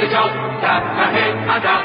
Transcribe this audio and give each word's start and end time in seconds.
به 0.00 0.08
جان 0.08 0.30
در 0.62 1.77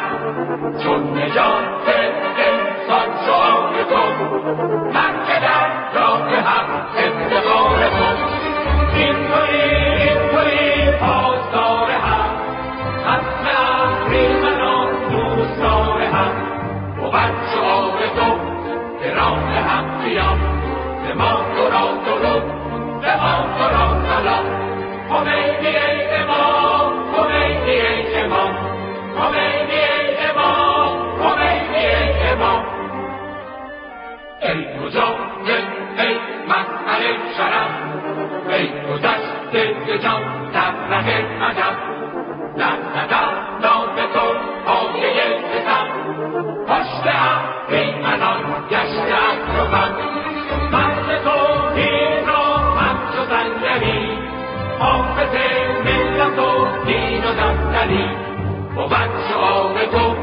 گشته 48.70 49.14
من 49.72 49.92
مرد 50.72 51.24
توحید 51.24 52.28
را 52.28 52.44
همچو 52.58 53.24
سنگری 53.30 54.18
حافظ 54.80 55.36
ملت 55.86 56.40
و 56.40 56.68
دین 56.86 57.24
و 57.24 57.32
دفتری 57.32 58.10
بود 58.76 59.12
شعار 59.30 59.86
تو 59.86 60.16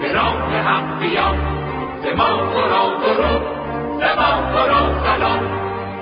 به 0.00 0.12
راه 0.12 0.52
هم 0.52 0.98
بیان 1.00 1.38
به 2.02 2.14
ما 2.14 2.52
تو 2.52 2.60
را 2.60 2.98
درود 3.06 3.42
به 3.98 4.14
ما 4.14 4.52
تو 4.52 4.68
را 4.68 5.04
سلام 5.04 5.40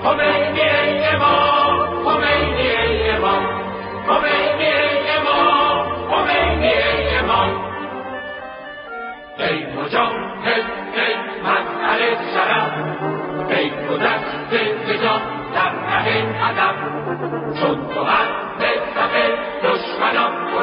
خمینی 0.02 0.60
ای 0.60 1.06
امام 1.06 2.04
خمینی 2.04 2.68
ای 2.68 3.10
امام 3.10 3.46
خمینی 4.06 4.64
ای 4.64 5.10
امام 5.10 5.86
خمینی 6.10 6.66
ای 6.66 7.16
امام 7.16 7.50
ای 9.38 9.66
مجاهد 9.66 10.63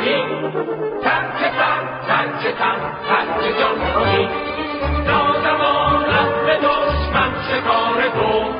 کنی. 0.01 0.23
ترک 1.03 1.51
سر 1.57 1.83
ترک 2.07 2.55
تن 2.57 2.79
ترک 3.07 3.59
جان 3.59 3.93
کنی. 3.93 4.27
نازمان 5.07 6.05
رسم 6.05 6.47
دشمن 6.67 7.31
شکار 7.49 8.09
تو. 8.09 8.51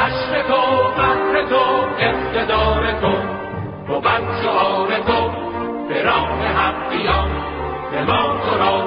حشر 0.00 0.42
تو 0.48 0.60
فخر 0.96 1.42
تو 1.48 1.84
اقتدار 1.98 2.92
تو. 3.00 3.12
بود 3.86 5.06
تو. 5.06 5.30
به 5.88 6.02
راه 6.02 6.42
حقیان 6.46 7.30
به 7.92 8.02
ما 8.02 8.40
تو 8.44 8.58
را 8.58 8.79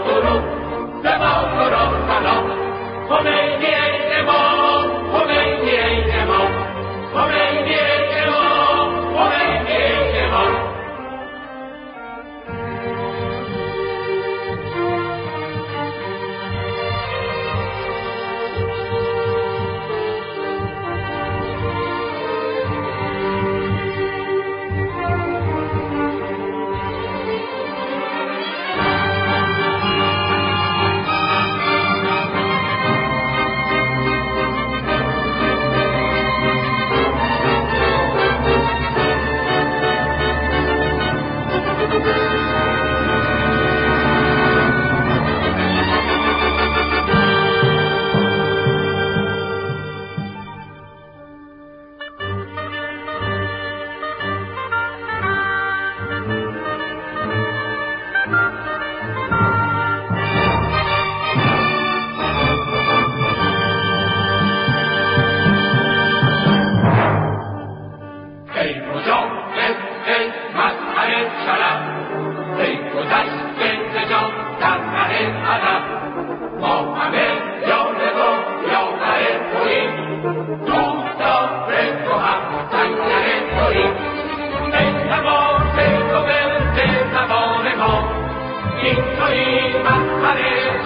تویی 89.33 89.73
مظهر 89.79 90.39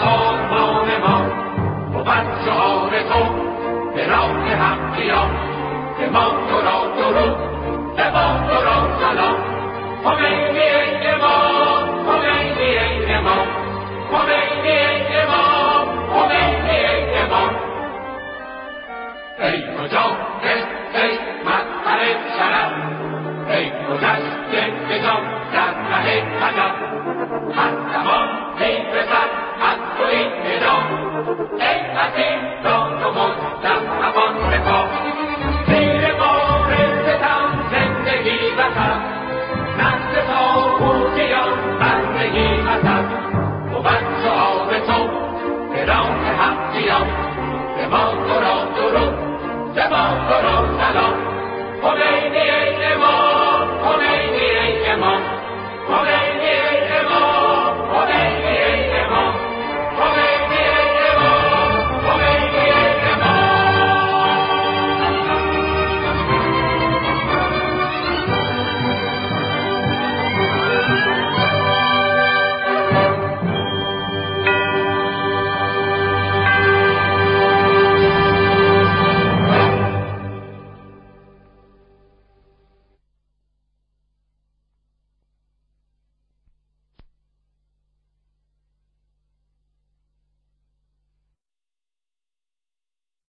آرمان 0.03 0.88
ما 1.01 1.21
بود 1.94 2.07
شعار 2.45 2.89
تو 2.89 3.23
به 3.95 4.07
راه 4.07 4.49
حقیان 4.53 5.29
به 5.99 6.09
ما 6.09 6.31
تو 6.49 6.61
را 6.61 6.88
به 7.95 8.11
ما 8.11 8.47
تو 8.49 8.63
را 8.65 8.88
Atento. 31.97 32.76